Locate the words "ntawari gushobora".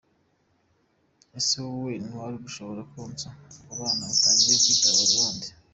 2.05-2.81